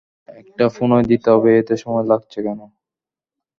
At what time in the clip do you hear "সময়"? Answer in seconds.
1.83-2.05